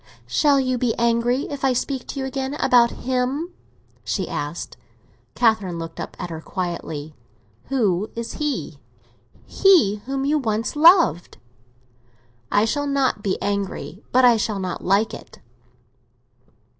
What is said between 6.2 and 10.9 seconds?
her quietly. "Who is he?" "He whom you once